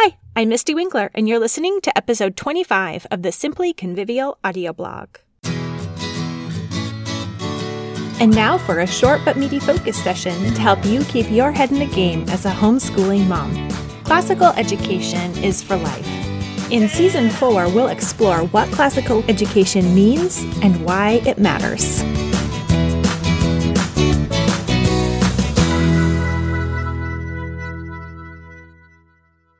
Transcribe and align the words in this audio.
Hi, 0.00 0.16
I'm 0.36 0.48
Mystie 0.48 0.76
Winckler, 0.76 1.10
and 1.12 1.28
you're 1.28 1.40
listening 1.40 1.80
to 1.80 1.98
episode 1.98 2.36
25 2.36 3.08
of 3.10 3.22
the 3.22 3.32
Simply 3.32 3.72
Convivial 3.72 4.38
audio 4.44 4.72
blog. 4.72 5.16
And 8.20 8.32
now 8.32 8.58
for 8.58 8.78
a 8.78 8.86
short 8.86 9.22
but 9.24 9.36
meaty 9.36 9.58
focus 9.58 10.00
session 10.00 10.54
to 10.54 10.60
help 10.60 10.84
you 10.84 11.02
keep 11.06 11.28
your 11.32 11.50
head 11.50 11.72
in 11.72 11.80
the 11.80 11.92
game 11.92 12.28
as 12.28 12.46
a 12.46 12.50
homeschooling 12.52 13.26
mom. 13.26 13.50
Classical 14.04 14.50
education 14.50 15.36
is 15.42 15.64
for 15.64 15.76
life. 15.76 16.06
In 16.70 16.88
season 16.88 17.28
four, 17.28 17.68
we'll 17.68 17.88
explore 17.88 18.44
what 18.44 18.70
classical 18.70 19.24
education 19.28 19.96
means 19.96 20.44
and 20.62 20.84
why 20.84 21.22
it 21.26 21.38
matters. 21.38 22.04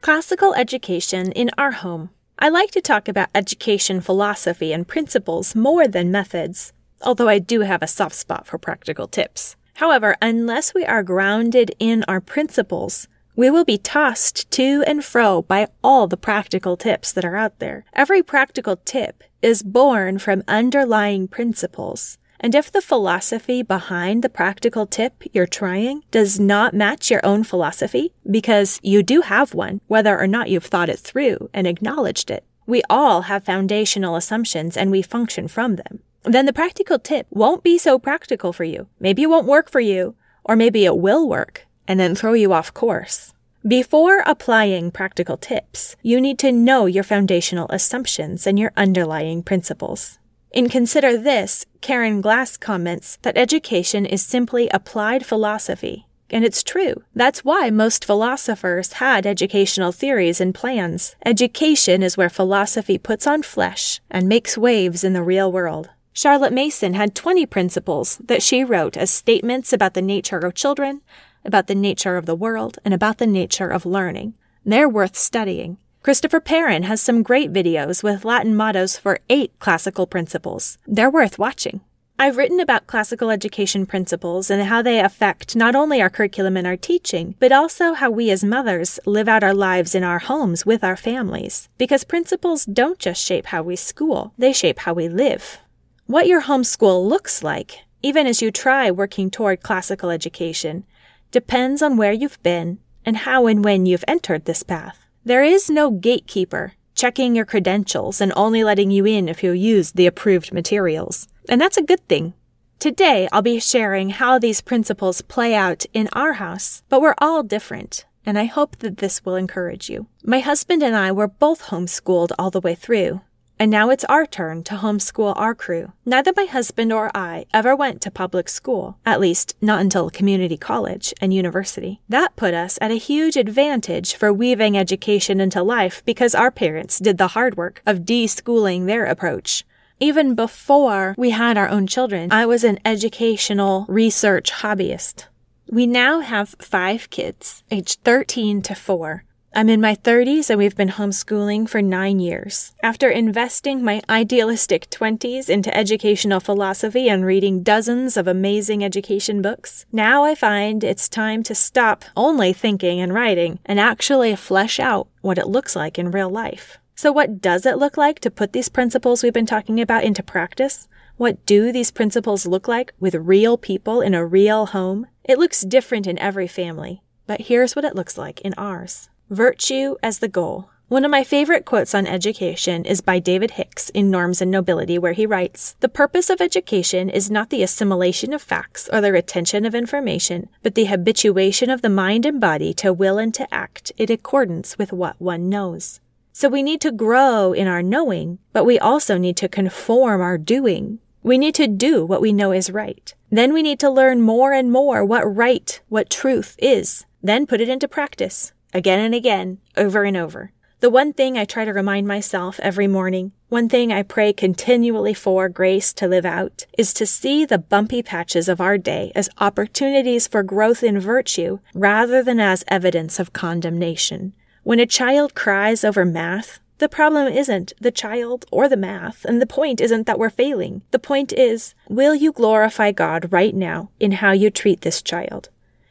Classical 0.08 0.54
education 0.54 1.32
in 1.32 1.50
our 1.58 1.70
home. 1.70 2.08
I 2.38 2.48
like 2.48 2.70
to 2.70 2.80
talk 2.80 3.08
about 3.08 3.28
education 3.34 4.00
philosophy 4.00 4.72
and 4.72 4.88
principles 4.88 5.54
more 5.54 5.86
than 5.86 6.10
methods, 6.10 6.72
although 7.02 7.28
I 7.28 7.38
do 7.38 7.60
have 7.60 7.82
a 7.82 7.86
soft 7.86 8.14
spot 8.14 8.46
for 8.46 8.56
practical 8.56 9.06
tips. 9.06 9.54
However, 9.74 10.16
unless 10.22 10.72
we 10.72 10.82
are 10.86 11.02
grounded 11.02 11.72
in 11.78 12.06
our 12.08 12.22
principles, 12.22 13.06
we 13.36 13.50
will 13.50 13.66
be 13.66 13.76
tossed 13.76 14.50
to 14.52 14.82
and 14.86 15.04
fro 15.04 15.42
by 15.42 15.66
all 15.84 16.06
the 16.06 16.16
practical 16.16 16.78
tips 16.78 17.12
that 17.12 17.26
are 17.26 17.36
out 17.36 17.58
there. 17.58 17.84
Every 17.92 18.22
practical 18.22 18.76
tip 18.86 19.22
is 19.42 19.62
born 19.62 20.18
from 20.20 20.42
underlying 20.48 21.28
principles. 21.28 22.16
And 22.40 22.54
if 22.54 22.70
the 22.70 22.80
philosophy 22.80 23.62
behind 23.62 24.22
the 24.22 24.28
practical 24.28 24.86
tip 24.86 25.24
you're 25.32 25.46
trying 25.46 26.04
does 26.10 26.38
not 26.38 26.72
match 26.72 27.10
your 27.10 27.24
own 27.24 27.42
philosophy, 27.42 28.12
because 28.30 28.78
you 28.82 29.02
do 29.02 29.22
have 29.22 29.54
one, 29.54 29.80
whether 29.88 30.18
or 30.18 30.26
not 30.26 30.48
you've 30.48 30.66
thought 30.66 30.88
it 30.88 31.00
through 31.00 31.50
and 31.52 31.66
acknowledged 31.66 32.30
it, 32.30 32.44
we 32.66 32.82
all 32.88 33.22
have 33.22 33.44
foundational 33.44 34.14
assumptions 34.14 34.76
and 34.76 34.90
we 34.90 35.02
function 35.02 35.48
from 35.48 35.76
them. 35.76 36.00
Then 36.22 36.46
the 36.46 36.52
practical 36.52 36.98
tip 36.98 37.26
won't 37.30 37.62
be 37.62 37.78
so 37.78 37.98
practical 37.98 38.52
for 38.52 38.64
you. 38.64 38.88
Maybe 39.00 39.22
it 39.22 39.30
won't 39.30 39.46
work 39.46 39.70
for 39.70 39.80
you, 39.80 40.14
or 40.44 40.54
maybe 40.54 40.84
it 40.84 40.98
will 40.98 41.28
work 41.28 41.66
and 41.88 41.98
then 41.98 42.14
throw 42.14 42.34
you 42.34 42.52
off 42.52 42.74
course. 42.74 43.32
Before 43.66 44.22
applying 44.26 44.92
practical 44.92 45.36
tips, 45.36 45.96
you 46.02 46.20
need 46.20 46.38
to 46.38 46.52
know 46.52 46.86
your 46.86 47.02
foundational 47.02 47.66
assumptions 47.70 48.46
and 48.46 48.58
your 48.58 48.72
underlying 48.76 49.42
principles. 49.42 50.18
In 50.50 50.70
Consider 50.70 51.18
This, 51.18 51.66
Karen 51.82 52.22
Glass 52.22 52.56
comments 52.56 53.18
that 53.20 53.36
education 53.36 54.06
is 54.06 54.24
simply 54.24 54.70
applied 54.70 55.26
philosophy. 55.26 56.06
And 56.30 56.42
it's 56.42 56.62
true. 56.62 57.02
That's 57.14 57.44
why 57.44 57.68
most 57.68 58.04
philosophers 58.04 58.94
had 58.94 59.26
educational 59.26 59.92
theories 59.92 60.40
and 60.40 60.54
plans. 60.54 61.16
Education 61.24 62.02
is 62.02 62.16
where 62.16 62.30
philosophy 62.30 62.96
puts 62.96 63.26
on 63.26 63.42
flesh 63.42 64.00
and 64.10 64.26
makes 64.26 64.56
waves 64.56 65.04
in 65.04 65.12
the 65.12 65.22
real 65.22 65.52
world. 65.52 65.90
Charlotte 66.14 66.52
Mason 66.52 66.94
had 66.94 67.14
20 67.14 67.44
principles 67.46 68.16
that 68.24 68.42
she 68.42 68.64
wrote 68.64 68.96
as 68.96 69.10
statements 69.10 69.74
about 69.74 69.92
the 69.92 70.02
nature 70.02 70.38
of 70.38 70.54
children, 70.54 71.02
about 71.44 71.66
the 71.66 71.74
nature 71.74 72.16
of 72.16 72.24
the 72.24 72.34
world, 72.34 72.78
and 72.86 72.94
about 72.94 73.18
the 73.18 73.26
nature 73.26 73.68
of 73.68 73.84
learning. 73.84 74.32
They're 74.64 74.88
worth 74.88 75.16
studying. 75.16 75.76
Christopher 76.08 76.40
Perrin 76.40 76.84
has 76.84 77.02
some 77.02 77.22
great 77.22 77.52
videos 77.52 78.02
with 78.02 78.24
Latin 78.24 78.56
mottos 78.56 78.96
for 78.96 79.20
eight 79.28 79.52
classical 79.58 80.06
principles. 80.06 80.78
They're 80.86 81.10
worth 81.10 81.38
watching. 81.38 81.82
I've 82.18 82.38
written 82.38 82.60
about 82.60 82.86
classical 82.86 83.28
education 83.28 83.84
principles 83.84 84.48
and 84.48 84.62
how 84.62 84.80
they 84.80 85.00
affect 85.00 85.54
not 85.54 85.74
only 85.74 86.00
our 86.00 86.08
curriculum 86.08 86.56
and 86.56 86.66
our 86.66 86.78
teaching, 86.78 87.34
but 87.38 87.52
also 87.52 87.92
how 87.92 88.10
we 88.10 88.30
as 88.30 88.42
mothers 88.42 88.98
live 89.04 89.28
out 89.28 89.44
our 89.44 89.52
lives 89.52 89.94
in 89.94 90.02
our 90.02 90.18
homes 90.18 90.64
with 90.64 90.82
our 90.82 90.96
families. 90.96 91.68
Because 91.76 92.04
principles 92.04 92.64
don't 92.64 92.98
just 92.98 93.22
shape 93.22 93.44
how 93.44 93.62
we 93.62 93.76
school, 93.76 94.32
they 94.38 94.54
shape 94.54 94.78
how 94.78 94.94
we 94.94 95.10
live. 95.10 95.58
What 96.06 96.26
your 96.26 96.44
homeschool 96.44 97.06
looks 97.06 97.42
like, 97.42 97.80
even 98.02 98.26
as 98.26 98.40
you 98.40 98.50
try 98.50 98.90
working 98.90 99.30
toward 99.30 99.62
classical 99.62 100.08
education, 100.08 100.86
depends 101.30 101.82
on 101.82 101.98
where 101.98 102.12
you've 102.12 102.42
been 102.42 102.78
and 103.04 103.18
how 103.18 103.46
and 103.46 103.62
when 103.62 103.84
you've 103.84 104.06
entered 104.08 104.46
this 104.46 104.62
path. 104.62 105.04
There 105.24 105.42
is 105.42 105.68
no 105.68 105.90
gatekeeper 105.90 106.74
checking 106.94 107.36
your 107.36 107.44
credentials 107.44 108.20
and 108.20 108.32
only 108.34 108.64
letting 108.64 108.90
you 108.90 109.06
in 109.06 109.28
if 109.28 109.42
you 109.44 109.52
use 109.52 109.92
the 109.92 110.06
approved 110.06 110.52
materials. 110.52 111.28
And 111.48 111.60
that's 111.60 111.76
a 111.76 111.82
good 111.82 112.06
thing. 112.08 112.34
Today, 112.80 113.28
I'll 113.32 113.42
be 113.42 113.60
sharing 113.60 114.10
how 114.10 114.38
these 114.38 114.60
principles 114.60 115.22
play 115.22 115.54
out 115.54 115.84
in 115.92 116.08
our 116.12 116.34
house, 116.34 116.82
but 116.88 117.00
we're 117.00 117.14
all 117.18 117.42
different, 117.42 118.04
and 118.26 118.38
I 118.38 118.44
hope 118.44 118.78
that 118.78 118.98
this 118.98 119.24
will 119.24 119.36
encourage 119.36 119.88
you. 119.88 120.06
My 120.24 120.40
husband 120.40 120.82
and 120.82 120.96
I 120.96 121.12
were 121.12 121.28
both 121.28 121.66
homeschooled 121.66 122.32
all 122.38 122.50
the 122.50 122.60
way 122.60 122.74
through, 122.74 123.20
and 123.58 123.70
now 123.70 123.90
it's 123.90 124.04
our 124.04 124.26
turn 124.26 124.62
to 124.64 124.74
homeschool 124.76 125.34
our 125.36 125.54
crew. 125.54 125.92
Neither 126.04 126.32
my 126.36 126.44
husband 126.44 126.92
or 126.92 127.10
I 127.14 127.46
ever 127.52 127.74
went 127.74 128.00
to 128.02 128.10
public 128.10 128.48
school, 128.48 128.98
at 129.04 129.20
least 129.20 129.56
not 129.60 129.80
until 129.80 130.10
community 130.10 130.56
college 130.56 131.12
and 131.20 131.34
university. 131.34 132.00
That 132.08 132.36
put 132.36 132.54
us 132.54 132.78
at 132.80 132.90
a 132.90 132.96
huge 132.96 133.36
advantage 133.36 134.14
for 134.14 134.32
weaving 134.32 134.76
education 134.76 135.40
into 135.40 135.62
life 135.62 136.02
because 136.04 136.34
our 136.34 136.50
parents 136.50 136.98
did 136.98 137.18
the 137.18 137.28
hard 137.28 137.56
work 137.56 137.82
of 137.86 138.00
deschooling 138.00 138.86
their 138.86 139.04
approach. 139.04 139.64
Even 140.00 140.36
before 140.36 141.14
we 141.18 141.30
had 141.30 141.58
our 141.58 141.68
own 141.68 141.86
children, 141.86 142.30
I 142.30 142.46
was 142.46 142.62
an 142.62 142.78
educational 142.84 143.84
research 143.88 144.52
hobbyist. 144.52 145.24
We 145.70 145.86
now 145.86 146.20
have 146.20 146.54
five 146.60 147.10
kids, 147.10 147.64
aged 147.70 148.00
13 148.04 148.62
to 148.62 148.74
4, 148.74 149.24
I'm 149.54 149.70
in 149.70 149.80
my 149.80 149.94
30s 149.94 150.50
and 150.50 150.58
we've 150.58 150.76
been 150.76 150.90
homeschooling 150.90 151.68
for 151.68 151.80
nine 151.80 152.20
years. 152.20 152.74
After 152.82 153.08
investing 153.08 153.82
my 153.82 154.02
idealistic 154.08 154.90
20s 154.90 155.48
into 155.48 155.74
educational 155.74 156.38
philosophy 156.38 157.08
and 157.08 157.24
reading 157.24 157.62
dozens 157.62 158.18
of 158.18 158.28
amazing 158.28 158.84
education 158.84 159.40
books, 159.40 159.86
now 159.90 160.22
I 160.22 160.34
find 160.34 160.84
it's 160.84 161.08
time 161.08 161.42
to 161.44 161.54
stop 161.54 162.04
only 162.14 162.52
thinking 162.52 163.00
and 163.00 163.14
writing 163.14 163.58
and 163.64 163.80
actually 163.80 164.36
flesh 164.36 164.78
out 164.78 165.08
what 165.22 165.38
it 165.38 165.48
looks 165.48 165.74
like 165.74 165.98
in 165.98 166.10
real 166.10 166.30
life. 166.30 166.78
So, 166.94 167.10
what 167.10 167.40
does 167.40 167.64
it 167.64 167.78
look 167.78 167.96
like 167.96 168.18
to 168.20 168.30
put 168.30 168.52
these 168.52 168.68
principles 168.68 169.22
we've 169.22 169.32
been 169.32 169.46
talking 169.46 169.80
about 169.80 170.04
into 170.04 170.22
practice? 170.22 170.88
What 171.16 171.44
do 171.46 171.72
these 171.72 171.90
principles 171.90 172.44
look 172.44 172.68
like 172.68 172.92
with 173.00 173.14
real 173.14 173.56
people 173.56 174.02
in 174.02 174.14
a 174.14 174.26
real 174.26 174.66
home? 174.66 175.06
It 175.24 175.38
looks 175.38 175.62
different 175.62 176.06
in 176.06 176.18
every 176.18 176.48
family, 176.48 177.02
but 177.26 177.42
here's 177.42 177.74
what 177.74 177.84
it 177.84 177.94
looks 177.94 178.18
like 178.18 178.40
in 178.42 178.52
ours. 178.58 179.08
Virtue 179.30 179.96
as 180.02 180.20
the 180.20 180.28
goal. 180.28 180.70
One 180.88 181.04
of 181.04 181.10
my 181.10 181.22
favorite 181.22 181.66
quotes 181.66 181.94
on 181.94 182.06
education 182.06 182.86
is 182.86 183.02
by 183.02 183.18
David 183.18 183.50
Hicks 183.52 183.90
in 183.90 184.10
Norms 184.10 184.40
and 184.40 184.50
Nobility, 184.50 184.98
where 184.98 185.12
he 185.12 185.26
writes 185.26 185.76
The 185.80 185.88
purpose 185.90 186.30
of 186.30 186.40
education 186.40 187.10
is 187.10 187.30
not 187.30 187.50
the 187.50 187.62
assimilation 187.62 188.32
of 188.32 188.40
facts 188.40 188.88
or 188.90 189.02
the 189.02 189.12
retention 189.12 189.66
of 189.66 189.74
information, 189.74 190.48
but 190.62 190.74
the 190.74 190.86
habituation 190.86 191.68
of 191.68 191.82
the 191.82 191.90
mind 191.90 192.24
and 192.24 192.40
body 192.40 192.72
to 192.74 192.90
will 192.90 193.18
and 193.18 193.34
to 193.34 193.54
act 193.54 193.92
in 193.98 194.10
accordance 194.10 194.78
with 194.78 194.94
what 194.94 195.20
one 195.20 195.50
knows. 195.50 196.00
So 196.32 196.48
we 196.48 196.62
need 196.62 196.80
to 196.80 196.90
grow 196.90 197.52
in 197.52 197.68
our 197.68 197.82
knowing, 197.82 198.38
but 198.54 198.64
we 198.64 198.78
also 198.78 199.18
need 199.18 199.36
to 199.36 199.46
conform 199.48 200.22
our 200.22 200.38
doing. 200.38 201.00
We 201.22 201.36
need 201.36 201.54
to 201.56 201.66
do 201.66 202.06
what 202.06 202.22
we 202.22 202.32
know 202.32 202.50
is 202.50 202.70
right. 202.70 203.14
Then 203.30 203.52
we 203.52 203.60
need 203.60 203.78
to 203.80 203.90
learn 203.90 204.22
more 204.22 204.54
and 204.54 204.72
more 204.72 205.04
what 205.04 205.36
right, 205.36 205.78
what 205.90 206.08
truth 206.08 206.56
is. 206.58 207.04
Then 207.22 207.46
put 207.46 207.60
it 207.60 207.68
into 207.68 207.88
practice 207.88 208.54
again 208.72 209.00
and 209.00 209.14
again, 209.14 209.58
over 209.76 210.04
and 210.04 210.16
over. 210.16 210.52
The 210.80 210.90
one 210.90 211.12
thing 211.12 211.36
I 211.36 211.44
try 211.44 211.64
to 211.64 211.72
remind 211.72 212.06
myself 212.06 212.60
every 212.60 212.86
morning, 212.86 213.32
one 213.48 213.68
thing 213.68 213.92
I 213.92 214.04
pray 214.04 214.32
continually 214.32 215.12
for 215.12 215.48
grace 215.48 215.92
to 215.94 216.06
live 216.06 216.24
out, 216.24 216.66
is 216.78 216.94
to 216.94 217.04
see 217.04 217.44
the 217.44 217.58
bumpy 217.58 218.00
patches 218.00 218.48
of 218.48 218.60
our 218.60 218.78
day 218.78 219.10
as 219.16 219.28
opportunities 219.38 220.28
for 220.28 220.44
growth 220.44 220.84
in 220.84 221.00
virtue 221.00 221.58
rather 221.74 222.22
than 222.22 222.38
as 222.38 222.64
evidence 222.68 223.18
of 223.18 223.32
condemnation. 223.32 224.34
When 224.62 224.78
a 224.78 224.86
child 224.86 225.34
cries 225.34 225.82
over 225.82 226.04
math, 226.04 226.60
the 226.78 226.88
problem 226.88 227.26
isn't 227.26 227.72
the 227.80 227.90
child 227.90 228.46
or 228.52 228.68
the 228.68 228.76
math, 228.76 229.24
and 229.24 229.42
the 229.42 229.46
point 229.46 229.80
isn't 229.80 230.06
that 230.06 230.18
we're 230.18 230.30
failing. 230.30 230.82
The 230.92 231.00
point 231.00 231.32
is, 231.32 231.74
will 231.88 232.14
you 232.14 232.30
glorify 232.30 232.92
God 232.92 233.32
right 233.32 233.54
now 233.54 233.90
in 233.98 234.12
how 234.12 234.30
you 234.30 234.48
treat 234.48 234.82
this 234.82 235.02
child? 235.02 235.48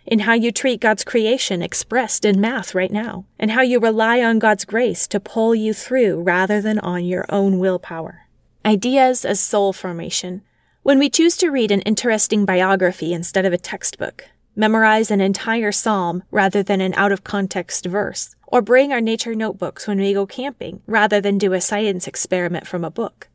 In 0.08 0.20
how 0.20 0.34
you 0.34 0.52
treat 0.52 0.80
God's 0.80 1.04
creation 1.04 1.62
expressed 1.62 2.24
in 2.26 2.42
math 2.42 2.74
right 2.74 2.92
now, 2.92 3.26
and 3.38 3.52
how 3.52 3.62
you 3.62 3.80
rely 3.80 4.22
on 4.22 4.40
God's 4.40 4.66
grace 4.66 5.06
to 5.10 5.20
pull 5.20 5.54
you 5.54 5.74
through 5.74 6.22
rather 6.22 6.62
than 6.62 6.80
on 6.80 7.04
your 7.04 7.26
own 7.30 7.60
willpower. 7.60 8.28
Ideas 8.66 9.26
as 9.26 9.40
soul 9.40 9.74
formation. 9.74 10.42
When 10.82 10.98
we 10.98 11.10
choose 11.10 11.36
to 11.38 11.50
read 11.50 11.72
an 11.72 11.82
interesting 11.82 12.46
biography 12.46 13.14
instead 13.14 13.46
of 13.46 13.52
a 13.52 13.58
textbook, 13.58 14.30
memorize 14.56 15.12
an 15.12 15.22
entire 15.22 15.72
psalm 15.72 16.24
rather 16.32 16.64
than 16.64 16.80
an 16.80 16.94
out 16.96 17.12
of 17.12 17.26
context 17.26 17.86
verse, 17.86 18.34
or 18.48 18.62
bring 18.62 18.94
our 18.94 19.02
nature 19.02 19.36
notebooks 19.36 19.88
when 19.88 20.00
we 20.00 20.14
go 20.14 20.26
camping 20.26 20.82
rather 20.88 21.20
than 21.20 21.38
do 21.38 21.52
a 21.52 21.62
science 21.62 22.08
experiment 22.08 22.66
from 22.66 22.86
a 22.86 22.90
book, 22.90 23.28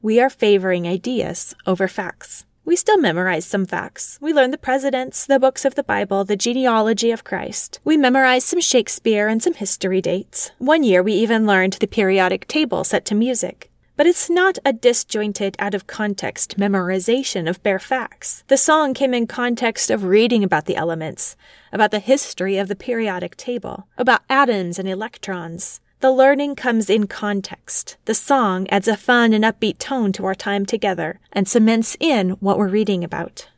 we 0.00 0.20
are 0.20 0.30
favoring 0.30 0.86
ideas 0.86 1.54
over 1.66 1.86
facts. 1.86 2.46
We 2.70 2.76
still 2.76 2.98
memorize 2.98 3.46
some 3.46 3.66
facts. 3.66 4.16
We 4.20 4.32
learn 4.32 4.52
the 4.52 4.56
presidents, 4.56 5.26
the 5.26 5.40
books 5.40 5.64
of 5.64 5.74
the 5.74 5.82
Bible, 5.82 6.24
the 6.24 6.36
genealogy 6.36 7.10
of 7.10 7.24
Christ. 7.24 7.80
We 7.82 7.96
memorize 7.96 8.44
some 8.44 8.60
Shakespeare 8.60 9.26
and 9.26 9.42
some 9.42 9.54
history 9.54 10.00
dates. 10.00 10.52
One 10.58 10.84
year 10.84 11.02
we 11.02 11.12
even 11.14 11.48
learned 11.48 11.72
the 11.72 11.88
periodic 11.88 12.46
table 12.46 12.84
set 12.84 13.04
to 13.06 13.16
music. 13.16 13.72
But 13.96 14.06
it's 14.06 14.30
not 14.30 14.60
a 14.64 14.72
disjointed, 14.72 15.56
out 15.58 15.74
of 15.74 15.88
context 15.88 16.58
memorization 16.58 17.50
of 17.50 17.60
bare 17.64 17.80
facts. 17.80 18.44
The 18.46 18.56
song 18.56 18.94
came 18.94 19.14
in 19.14 19.26
context 19.26 19.90
of 19.90 20.04
reading 20.04 20.44
about 20.44 20.66
the 20.66 20.76
elements, 20.76 21.34
about 21.72 21.90
the 21.90 21.98
history 21.98 22.56
of 22.56 22.68
the 22.68 22.76
periodic 22.76 23.36
table, 23.36 23.88
about 23.98 24.22
atoms 24.30 24.78
and 24.78 24.88
electrons. 24.88 25.80
The 26.00 26.10
learning 26.10 26.54
comes 26.54 26.88
in 26.88 27.08
context. 27.08 27.98
The 28.06 28.14
song 28.14 28.66
adds 28.70 28.88
a 28.88 28.96
fun 28.96 29.34
and 29.34 29.44
upbeat 29.44 29.76
tone 29.76 30.12
to 30.12 30.24
our 30.24 30.34
time 30.34 30.64
together 30.64 31.20
and 31.30 31.46
cements 31.46 31.94
in 32.00 32.30
what 32.40 32.56
we're 32.56 32.68
reading 32.68 33.04
about. 33.04 33.50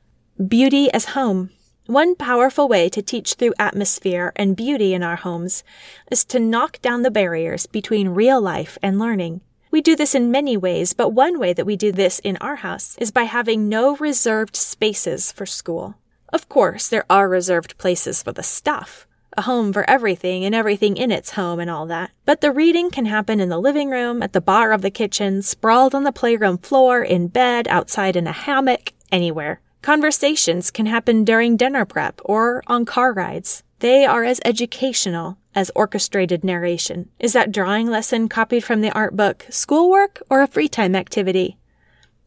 Beauty 0.48 0.92
as 0.92 1.14
home. 1.14 1.50
One 1.86 2.16
powerful 2.16 2.66
way 2.66 2.88
to 2.88 3.00
teach 3.00 3.34
through 3.34 3.54
atmosphere 3.60 4.32
and 4.34 4.56
beauty 4.56 4.92
in 4.92 5.04
our 5.04 5.14
homes 5.14 5.62
is 6.10 6.24
to 6.26 6.40
knock 6.40 6.82
down 6.82 7.02
the 7.02 7.12
barriers 7.12 7.66
between 7.66 8.08
real 8.08 8.40
life 8.40 8.76
and 8.82 8.98
learning. 8.98 9.40
We 9.70 9.80
do 9.80 9.94
this 9.94 10.12
in 10.12 10.32
many 10.32 10.56
ways, 10.56 10.94
but 10.94 11.10
one 11.10 11.38
way 11.38 11.52
that 11.52 11.66
we 11.66 11.76
do 11.76 11.92
this 11.92 12.18
in 12.18 12.36
our 12.38 12.56
house 12.56 12.96
is 12.98 13.12
by 13.12 13.22
having 13.22 13.68
no 13.68 13.96
reserved 13.98 14.56
spaces 14.56 15.30
for 15.30 15.46
school. 15.46 15.94
Of 16.32 16.48
course, 16.48 16.88
there 16.88 17.06
are 17.08 17.28
reserved 17.28 17.78
places 17.78 18.20
for 18.20 18.32
the 18.32 18.42
stuff, 18.42 19.06
a 19.36 19.42
home 19.42 19.72
for 19.72 19.88
everything 19.88 20.44
and 20.44 20.54
everything 20.54 20.96
in 20.96 21.10
its 21.10 21.30
home 21.30 21.60
and 21.60 21.70
all 21.70 21.86
that. 21.86 22.10
But 22.24 22.40
the 22.40 22.52
reading 22.52 22.90
can 22.90 23.06
happen 23.06 23.40
in 23.40 23.48
the 23.48 23.58
living 23.58 23.90
room, 23.90 24.22
at 24.22 24.32
the 24.32 24.40
bar 24.40 24.72
of 24.72 24.82
the 24.82 24.90
kitchen, 24.90 25.42
sprawled 25.42 25.94
on 25.94 26.04
the 26.04 26.12
playroom 26.12 26.58
floor, 26.58 27.02
in 27.02 27.28
bed, 27.28 27.66
outside 27.68 28.16
in 28.16 28.26
a 28.26 28.32
hammock, 28.32 28.92
anywhere. 29.10 29.60
Conversations 29.82 30.70
can 30.70 30.86
happen 30.86 31.24
during 31.24 31.56
dinner 31.56 31.84
prep 31.84 32.20
or 32.24 32.62
on 32.66 32.84
car 32.84 33.12
rides. 33.12 33.62
They 33.80 34.04
are 34.04 34.24
as 34.24 34.40
educational 34.44 35.38
as 35.54 35.72
orchestrated 35.74 36.44
narration. 36.44 37.10
Is 37.18 37.32
that 37.32 37.52
drawing 37.52 37.88
lesson 37.88 38.28
copied 38.28 38.64
from 38.64 38.80
the 38.80 38.92
art 38.92 39.16
book 39.16 39.46
schoolwork 39.50 40.22
or 40.30 40.40
a 40.40 40.46
free 40.46 40.68
time 40.68 40.94
activity? 40.94 41.58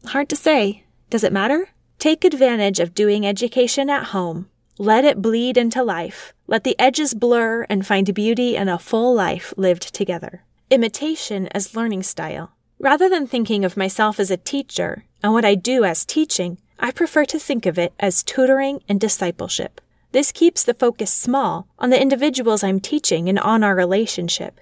Hard 0.06 0.28
to 0.28 0.36
say. 0.36 0.84
Does 1.08 1.24
it 1.24 1.32
matter? 1.32 1.70
Take 1.98 2.24
advantage 2.24 2.78
of 2.78 2.94
doing 2.94 3.26
education 3.26 3.88
at 3.88 4.04
home 4.04 4.48
let 4.78 5.04
it 5.04 5.22
bleed 5.22 5.56
into 5.56 5.82
life. 5.82 6.34
Let 6.46 6.64
the 6.64 6.78
edges 6.78 7.14
blur 7.14 7.66
and 7.68 7.86
find 7.86 8.12
beauty 8.14 8.56
in 8.56 8.68
a 8.68 8.78
full 8.78 9.14
life 9.14 9.54
lived 9.56 9.94
together. 9.94 10.42
Imitation 10.70 11.48
as 11.48 11.74
learning 11.74 12.02
style. 12.02 12.52
Rather 12.78 13.08
than 13.08 13.26
thinking 13.26 13.64
of 13.64 13.76
myself 13.76 14.20
as 14.20 14.30
a 14.30 14.36
teacher 14.36 15.04
and 15.22 15.32
what 15.32 15.44
I 15.44 15.54
do 15.54 15.84
as 15.84 16.04
teaching, 16.04 16.58
I 16.78 16.90
prefer 16.90 17.24
to 17.26 17.38
think 17.38 17.64
of 17.64 17.78
it 17.78 17.94
as 17.98 18.22
tutoring 18.22 18.82
and 18.88 19.00
discipleship. 19.00 19.80
This 20.12 20.30
keeps 20.30 20.62
the 20.62 20.74
focus 20.74 21.10
small 21.10 21.68
on 21.78 21.90
the 21.90 22.00
individuals 22.00 22.62
I'm 22.62 22.80
teaching 22.80 23.28
and 23.28 23.38
on 23.38 23.64
our 23.64 23.74
relationship. 23.74 24.60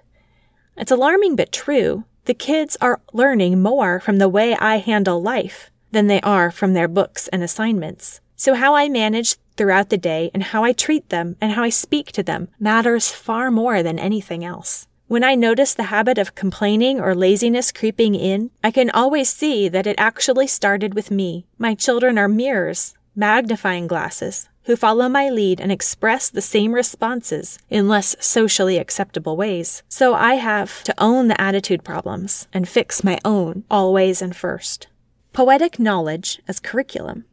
It's 0.76 0.92
alarming 0.92 1.36
but 1.36 1.52
true. 1.52 2.04
The 2.26 2.34
kids 2.34 2.76
are 2.80 3.00
learning 3.12 3.60
more 3.60 4.00
from 4.00 4.18
the 4.18 4.28
way 4.28 4.54
I 4.54 4.78
handle 4.78 5.20
life 5.20 5.70
than 5.90 6.06
they 6.06 6.20
are 6.20 6.50
from 6.50 6.74
their 6.74 6.88
books 6.88 7.28
and 7.28 7.42
assignments. 7.42 8.20
So, 8.36 8.54
how 8.54 8.74
I 8.74 8.88
manage 8.88 9.36
throughout 9.56 9.88
the 9.88 9.98
day 9.98 10.30
and 10.34 10.42
how 10.42 10.64
I 10.64 10.72
treat 10.72 11.08
them 11.08 11.36
and 11.40 11.52
how 11.52 11.62
I 11.62 11.68
speak 11.68 12.12
to 12.12 12.22
them 12.22 12.48
matters 12.58 13.10
far 13.10 13.50
more 13.50 13.82
than 13.82 13.98
anything 13.98 14.44
else. 14.44 14.86
When 15.06 15.22
I 15.22 15.34
notice 15.34 15.74
the 15.74 15.84
habit 15.84 16.16
of 16.16 16.34
complaining 16.34 16.98
or 16.98 17.14
laziness 17.14 17.70
creeping 17.70 18.14
in, 18.14 18.50
I 18.62 18.70
can 18.70 18.90
always 18.90 19.28
see 19.28 19.68
that 19.68 19.86
it 19.86 19.96
actually 19.98 20.46
started 20.46 20.94
with 20.94 21.10
me. 21.10 21.46
My 21.58 21.74
children 21.74 22.16
are 22.16 22.28
mirrors, 22.28 22.94
magnifying 23.14 23.86
glasses, 23.86 24.48
who 24.64 24.76
follow 24.76 25.08
my 25.08 25.28
lead 25.28 25.60
and 25.60 25.70
express 25.70 26.30
the 26.30 26.40
same 26.40 26.72
responses 26.72 27.58
in 27.68 27.86
less 27.86 28.16
socially 28.18 28.78
acceptable 28.78 29.36
ways. 29.36 29.82
So 29.88 30.14
I 30.14 30.34
have 30.34 30.82
to 30.84 30.94
own 30.96 31.28
the 31.28 31.40
attitude 31.40 31.84
problems 31.84 32.48
and 32.52 32.68
fix 32.68 33.04
my 33.04 33.18
own 33.24 33.64
always 33.70 34.22
and 34.22 34.34
first. 34.34 34.88
Poetic 35.34 35.78
knowledge 35.78 36.40
as 36.48 36.60
curriculum. 36.60 37.26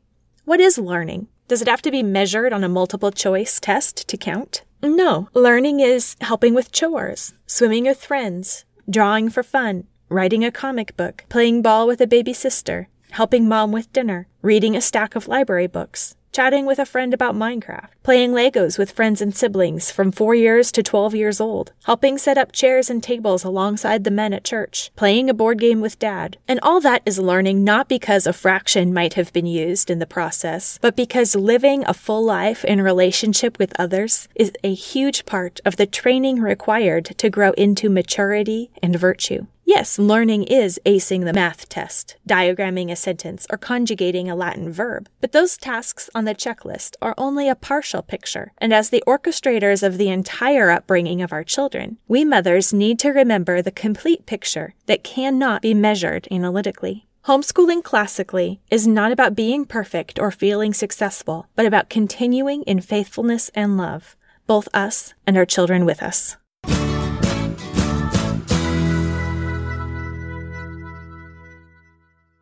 What 0.44 0.60
is 0.60 0.78
learning? 0.78 1.28
Does 1.52 1.62
it 1.62 1.68
have 1.68 1.82
to 1.82 1.92
be 1.92 2.02
measured 2.02 2.54
on 2.54 2.64
a 2.64 2.70
multiple 2.70 3.12
choice 3.12 3.60
test 3.60 4.08
to 4.08 4.16
count? 4.16 4.64
No. 4.82 5.28
Learning 5.34 5.82
is 5.82 6.16
helping 6.22 6.54
with 6.54 6.72
chores, 6.72 7.34
swimming 7.46 7.84
with 7.84 8.02
friends, 8.02 8.64
drawing 8.90 9.30
for 9.30 9.44
fun, 9.44 9.86
writing 10.08 10.46
a 10.46 10.52
comic 10.52 10.96
book, 10.96 11.26
playing 11.28 11.62
ball 11.62 11.88
with 11.88 12.00
a 12.00 12.08
baby 12.08 12.32
sister, 12.32 12.88
helping 13.10 13.50
mom 13.50 13.74
with 13.74 13.92
dinner, 13.92 14.30
reading 14.42 14.78
a 14.78 14.80
stack 14.80 15.14
of 15.14 15.28
library 15.28 15.68
books, 15.68 16.16
chatting 16.32 16.66
with 16.66 16.80
a 16.80 16.86
friend 16.86 17.14
about 17.14 17.36
Minecraft, 17.36 17.90
playing 18.04 18.32
Legos 18.32 18.78
with 18.78 18.92
friends 18.92 19.22
and 19.22 19.36
siblings 19.36 19.92
from 19.92 20.12
4 20.12 20.34
years 20.36 20.72
to 20.72 20.82
12 20.82 21.14
years 21.14 21.42
old, 21.42 21.74
helping 21.84 22.18
set 22.18 22.38
up 22.38 22.52
chairs 22.52 22.90
and 22.90 23.04
tables 23.04 23.44
alongside 23.44 24.04
the 24.04 24.12
men 24.12 24.34
at 24.34 24.44
church, 24.44 24.92
playing 24.96 25.30
a 25.30 25.34
board 25.34 25.60
game 25.60 25.82
with 25.82 26.00
dad. 26.00 26.38
And 26.48 26.60
all 26.62 26.80
that 26.82 27.02
is 27.06 27.20
learning 27.20 27.64
not 27.64 27.90
because 27.90 28.26
a 28.26 28.34
fraction 28.34 28.94
might 28.94 29.16
have 29.16 29.34
been 29.34 29.46
used 29.46 29.90
in 29.90 30.00
the 30.00 30.06
process, 30.06 30.80
but 30.82 30.96
because 30.96 31.36
living 31.36 31.84
a 31.86 31.94
full 31.94 32.24
life 32.24 32.64
in 32.64 32.82
relationship 32.82 33.60
with 33.60 33.78
others 33.80 34.28
is 34.36 34.52
a 34.64 34.74
huge 34.74 35.26
part 35.26 35.60
of 35.66 35.76
the 35.76 35.86
training 35.86 36.40
required 36.40 37.06
to 37.18 37.30
grow 37.30 37.52
into 37.52 37.90
maturity 37.90 38.72
and 38.82 38.96
virtue. 38.98 39.48
Yes, 39.74 39.98
learning 39.98 40.44
is 40.44 40.82
acing 40.86 41.24
the 41.24 41.32
math 41.32 41.70
test, 41.70 42.18
diagramming 42.28 42.92
a 42.92 42.96
sentence, 42.98 43.48
or 43.50 43.58
conjugating 43.58 44.30
a 44.30 44.36
Latin 44.36 44.70
verb. 44.70 45.08
But 45.22 45.32
those 45.32 45.56
tasks 45.56 46.10
on 46.14 46.26
the 46.26 46.36
checklist 46.36 46.98
are 47.02 47.16
only 47.18 47.48
a 47.48 47.56
partial 47.56 48.02
picture. 48.02 48.52
And 48.58 48.74
as 48.74 48.90
the 48.90 49.02
orchestrators 49.08 49.82
of 49.82 49.98
the 49.98 50.10
entire 50.10 50.70
upbringing 50.72 51.22
of 51.22 51.32
our 51.32 51.46
children, 51.46 52.00
we 52.10 52.26
mothers 52.26 52.74
need 52.74 53.00
to 53.00 53.12
remember 53.12 53.62
the 53.62 53.72
complete 53.72 54.26
picture 54.26 54.74
that 54.88 55.06
cannot 55.06 55.62
be 55.62 55.74
measured 55.74 56.28
analytically. 56.30 57.08
Homeschooling 57.24 57.82
classically 57.82 58.60
is 58.70 58.86
not 58.86 59.14
about 59.14 59.36
being 59.36 59.64
perfect 59.64 60.20
or 60.20 60.32
feeling 60.32 60.74
successful, 60.74 61.48
but 61.56 61.66
about 61.66 61.90
continuing 61.90 62.64
in 62.64 62.82
faithfulness 62.82 63.50
and 63.56 63.78
love, 63.78 64.18
both 64.48 64.68
us 64.74 65.14
and 65.26 65.38
our 65.38 65.46
children 65.46 65.86
with 65.86 66.04
us. 66.04 66.36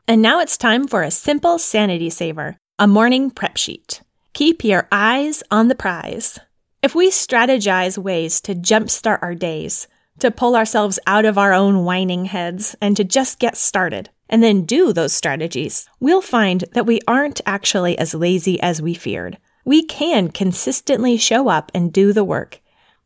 And 0.09 0.23
now 0.23 0.39
it's 0.39 0.57
time 0.57 0.87
for 0.87 1.03
a 1.03 1.11
simple 1.11 1.59
sanity 1.59 2.09
saver 2.09 2.57
a 2.79 2.87
morning 2.87 3.29
prep 3.29 3.57
sheet. 3.57 4.01
Keep 4.33 4.63
your 4.63 4.87
eyes 4.91 5.43
on 5.51 5.67
the 5.67 5.75
prize. 5.75 6.39
If 6.81 6.95
we 6.95 7.11
strategize 7.11 7.95
ways 7.95 8.41
to 8.41 8.55
jumpstart 8.55 9.19
our 9.21 9.35
days, 9.35 9.85
to 10.17 10.31
pull 10.31 10.55
ourselves 10.55 10.97
out 11.05 11.25
of 11.25 11.37
our 11.37 11.53
own 11.53 11.85
whining 11.85 12.25
heads, 12.25 12.75
and 12.81 12.97
to 12.97 13.03
just 13.03 13.37
get 13.37 13.55
started, 13.55 14.09
and 14.27 14.41
then 14.41 14.65
do 14.65 14.93
those 14.93 15.13
strategies, 15.13 15.87
we'll 15.99 16.21
find 16.21 16.63
that 16.71 16.87
we 16.87 17.01
aren't 17.07 17.41
actually 17.45 17.95
as 17.99 18.15
lazy 18.15 18.59
as 18.61 18.81
we 18.81 18.95
feared. 18.95 19.37
We 19.63 19.83
can 19.83 20.29
consistently 20.29 21.17
show 21.17 21.49
up 21.49 21.71
and 21.75 21.93
do 21.93 22.13
the 22.13 22.23
work, 22.23 22.61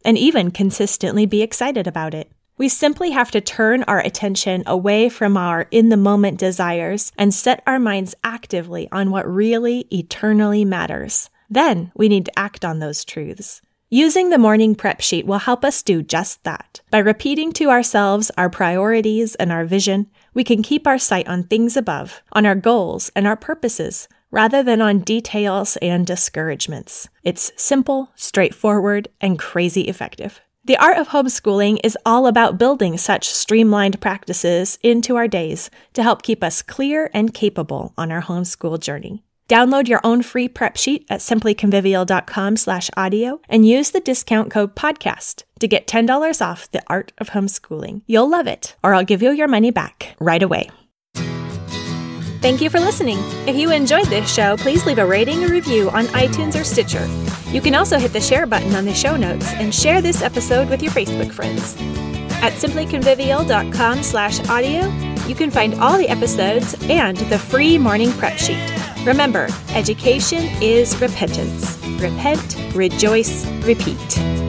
and 0.05 0.17
even 0.17 0.51
consistently 0.51 1.25
be 1.25 1.41
excited 1.41 1.85
about 1.85 2.13
it. 2.13 2.31
We 2.57 2.69
simply 2.69 3.11
have 3.11 3.31
to 3.31 3.41
turn 3.41 3.83
our 3.83 3.99
attention 3.99 4.63
away 4.67 5.09
from 5.09 5.37
our 5.37 5.67
in 5.71 5.89
the 5.89 5.97
moment 5.97 6.37
desires 6.37 7.11
and 7.17 7.33
set 7.33 7.63
our 7.65 7.79
minds 7.79 8.13
actively 8.23 8.87
on 8.91 9.09
what 9.09 9.27
really 9.27 9.87
eternally 9.91 10.63
matters. 10.63 11.29
Then 11.49 11.91
we 11.95 12.09
need 12.09 12.25
to 12.25 12.39
act 12.39 12.63
on 12.63 12.79
those 12.79 13.03
truths. 13.03 13.61
Using 13.89 14.29
the 14.29 14.37
morning 14.37 14.75
prep 14.75 15.01
sheet 15.01 15.25
will 15.25 15.39
help 15.39 15.65
us 15.65 15.83
do 15.83 16.01
just 16.01 16.43
that. 16.43 16.81
By 16.89 16.99
repeating 16.99 17.53
to 17.53 17.69
ourselves 17.69 18.31
our 18.37 18.49
priorities 18.49 19.35
and 19.35 19.51
our 19.51 19.65
vision, 19.65 20.09
we 20.33 20.43
can 20.43 20.63
keep 20.63 20.87
our 20.87 20.97
sight 20.97 21.27
on 21.27 21.43
things 21.43 21.77
above, 21.77 22.21
on 22.31 22.45
our 22.45 22.55
goals 22.55 23.11
and 23.15 23.27
our 23.27 23.35
purposes, 23.35 24.07
rather 24.31 24.63
than 24.63 24.81
on 24.81 24.99
details 24.99 25.77
and 25.77 26.07
discouragements. 26.07 27.07
It's 27.23 27.51
simple, 27.55 28.09
straightforward, 28.15 29.09
and 29.21 29.37
crazy 29.37 29.81
effective. 29.81 30.41
The 30.65 30.77
art 30.77 30.97
of 30.97 31.09
homeschooling 31.09 31.79
is 31.83 31.97
all 32.05 32.25
about 32.25 32.57
building 32.57 32.97
such 32.97 33.27
streamlined 33.27 33.99
practices 33.99 34.79
into 34.81 35.17
our 35.17 35.27
days 35.27 35.69
to 35.91 36.01
help 36.01 36.23
keep 36.23 36.41
us 36.41 36.61
clear 36.61 37.09
and 37.13 37.33
capable 37.33 37.93
on 37.97 38.13
our 38.13 38.21
homeschool 38.21 38.79
journey. 38.79 39.23
Download 39.49 39.89
your 39.89 39.99
own 40.05 40.21
free 40.21 40.47
prep 40.47 40.77
sheet 40.77 41.05
at 41.09 41.19
simplyconvivial.com 41.19 42.55
slash 42.55 42.89
audio 42.95 43.41
and 43.49 43.67
use 43.67 43.91
the 43.91 43.99
discount 43.99 44.49
code 44.49 44.73
podcast 44.73 45.43
to 45.59 45.67
get 45.67 45.85
$10 45.85 46.41
off 46.41 46.71
the 46.71 46.81
art 46.87 47.11
of 47.17 47.31
homeschooling. 47.31 48.03
You'll 48.07 48.29
love 48.29 48.47
it, 48.47 48.77
or 48.81 48.93
I'll 48.93 49.03
give 49.03 49.21
you 49.21 49.31
your 49.31 49.49
money 49.49 49.69
back 49.69 50.15
right 50.17 50.41
away. 50.41 50.69
Thank 52.43 52.59
you 52.59 52.69
for 52.69 52.81
listening. 52.81 53.19
If 53.47 53.55
you 53.55 53.71
enjoyed 53.71 54.07
this 54.07 54.29
show, 54.29 54.57
please 54.57 54.85
leave 54.85 54.97
a 54.97 55.05
rating 55.05 55.45
or 55.45 55.47
review 55.47 55.89
on 55.91 56.07
iTunes 56.07 56.59
or 56.59 56.65
Stitcher. 56.65 57.07
You 57.53 57.61
can 57.61 57.73
also 57.73 57.97
hit 57.97 58.11
the 58.11 58.19
share 58.19 58.45
button 58.45 58.75
on 58.75 58.83
the 58.83 58.93
show 58.93 59.15
notes 59.15 59.47
and 59.53 59.73
share 59.73 60.01
this 60.01 60.21
episode 60.21 60.69
with 60.69 60.83
your 60.83 60.91
Facebook 60.91 61.31
friends. 61.31 61.77
At 62.43 62.51
simplyconvivial.com 62.51 64.03
slash 64.03 64.45
audio, 64.49 64.89
you 65.25 65.35
can 65.35 65.51
find 65.51 65.75
all 65.75 65.97
the 65.97 66.09
episodes 66.09 66.75
and 66.89 67.15
the 67.15 67.39
free 67.39 67.77
morning 67.77 68.11
prep 68.11 68.37
sheet. 68.37 68.59
Remember, 69.05 69.47
education 69.69 70.43
is 70.61 70.99
repentance. 70.99 71.77
Repent, 72.01 72.57
rejoice, 72.75 73.45
repeat. 73.61 74.42